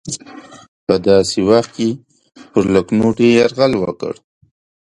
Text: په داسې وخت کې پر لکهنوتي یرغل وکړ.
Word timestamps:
په 0.85 0.95
داسې 1.07 1.39
وخت 1.49 1.71
کې 1.77 1.89
پر 2.51 2.63
لکهنوتي 2.73 3.27
یرغل 3.39 3.73
وکړ. 3.79 4.13